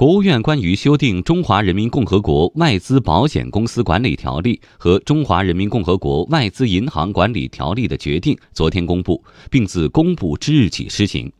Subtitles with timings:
[0.00, 11.30] 国务院关于修订《中华人民共和国外资保险公司管理条例》和《中华人民共和国外资银行管理条例》的决定昨天公布，并自公布之日起施行。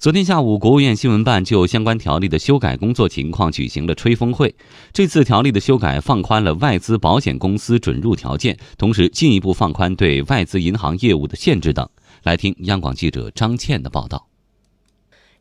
[0.00, 4.52] 昨天下午，国务院新闻办就相关条例的修改工作情况举行了吹风会。
[4.92, 11.88] 这次条例的修改放宽了外资保险公司准入条件，同时进一步放宽对外资银行业务的限制等。
[12.24, 14.33] 来听央广记者张倩的报道。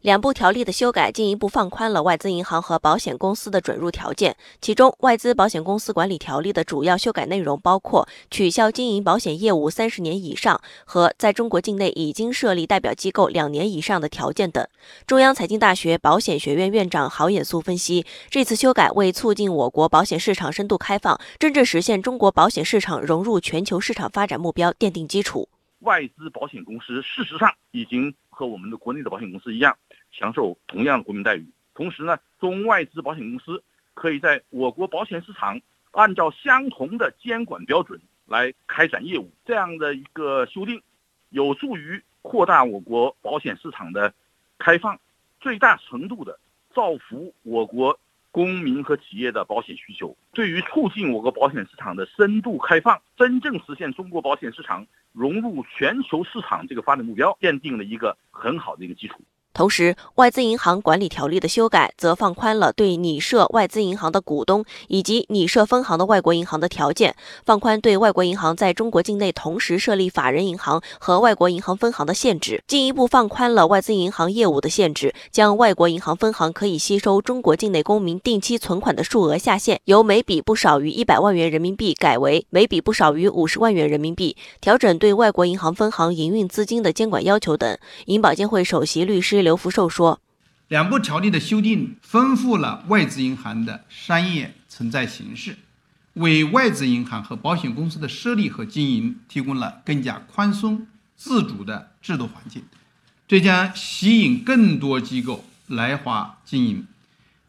[0.04, 4.36] 两部条例的修改进一步放宽了外资银行和保险公司的准入条件。
[4.60, 14.68] 其中，《外资保险公司管理条例》的主要修改内容包括取消经营保险业务三十年以上和在中国境内已经设立代表机构两年以上的条件等。
[15.08, 25.48] 中央财经大学保险学院院长郝衍素分析，这次修改为促进我国保险市场深度开放，真正实现中国保险市场融入全球市场发展目标奠定基础。
[25.80, 29.78] 外资保险公司事实上已经和我们的国内的保险公司一样，
[30.12, 31.48] 享受同样的国民待遇。
[31.74, 39.32] 同时呢，中外资保险公司可以在我国保险市场按照相同的监管标准来开展业务。
[39.46, 40.82] 这样的一个修订，
[41.30, 44.14] 有助于扩大我国保险市场的
[44.58, 45.00] 开放，
[45.40, 46.40] 最大程度的
[46.74, 47.98] 造福我国。
[48.34, 59.22] 公民和企业的保险需求，对于促进我国保险市场的深度开放，真正实现中国保险市场融入全球市场这个发展目标，奠定了一个很好的一个基础。
[59.54, 67.16] 同时，外资银行管理条例的修改则放宽了对拟设外资银行的股东以及拟设分行的外国银行的条件，
[67.46, 87.78] 放宽对外国银行在中国境内同时设立法人银行和外国银行分行的限制，进一步放宽了外资银行业务的限制，将外国银行分行可以吸收中国境内公民定期存款的数额下限由每笔不少于一百万元人民币改为每笔不少于五十万元人民币，调整对外国银行分行营运资金的监管要求等。
[88.06, 89.43] 银保监会首席律师。
[89.44, 90.20] 刘福寿说
[90.70, 95.58] ：“两部条例的修订丰富了外资银行的商业存在形式，
[96.14, 102.64] 为外资银行和保险公司的设立和经营提供了更加宽松、自主的制度环境，
[103.28, 106.88] 这将吸引更多机构来华经营。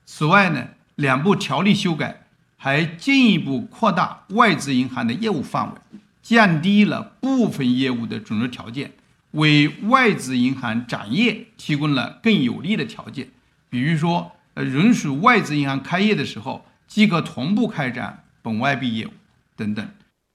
[0.04, 2.26] 此外呢，两部条例修改
[2.56, 8.92] 还进一步扩大外资银行的业务范围，降低了部分业务的准入条件。”
[9.34, 13.28] 为外资银行展业提供了更有利的条件，
[13.68, 19.10] 比如说，呃，允许外资银行开业的时候即可同步开展本外币业务
[19.56, 19.84] 等等。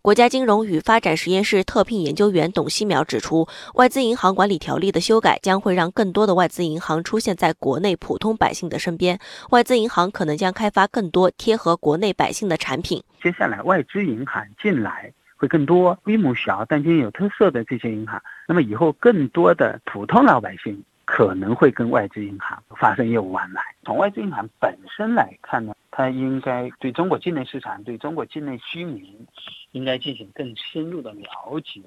[0.01, 9.17] 国家金融与发展实验室特聘研究员董希淼指出，外资银行管理条例的修改将会让更多的外资银行出现在国内普通百姓的身边，
[9.51, 13.01] 外资银行可能将开发更多贴合国内百姓的产品。
[13.23, 15.13] 接下来，外资银行进来。
[15.39, 23.63] 会更多，规模小但经营有特色的这些银行，那么以后更多的普通老百姓可能会跟外资银行发生业务往来。
[23.85, 29.25] 从外资银行本身来看呢，它应该对中国境内市场、对中国境内居民，
[29.71, 31.25] 应该进行更深入的了
[31.63, 31.81] 解，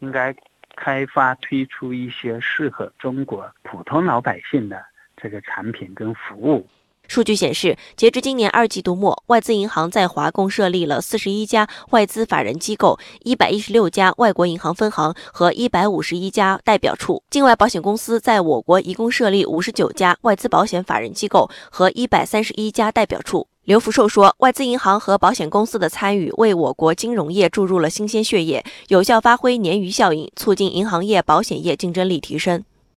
[0.00, 0.34] 应该
[0.74, 4.84] 开发推出一些适合中国普通老百姓的
[5.16, 6.66] 这个产品跟服务。
[7.08, 17.22] 数据显示，截至今年二季度末，外资银行在华共设立了四十一家外资法人机构、一百一十六家外国银行分行和一百五十一家代表处。
[17.30, 23.46] 境外保险公司在我国一共设立五十九家外资保险法人机构和一百三十一家代表处。
[23.64, 32.62] 刘福寿说，外资银行和保险公司的参与，为我国金融业注入了新鲜血液，有效发挥鲶鱼效应，促进银行业、保险业竞争力提升。